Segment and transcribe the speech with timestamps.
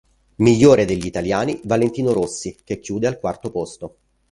[0.37, 3.97] Migliore degli italiani Valentino Rossi, che chiude al quarto posto.